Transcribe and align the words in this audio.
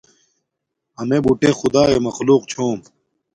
امݺ 0.99 1.17
بُٹݺ 1.23 1.49
خدݳئݺ 1.59 1.97
مخلݸق 2.05 2.41
چھݸم. 2.51 2.79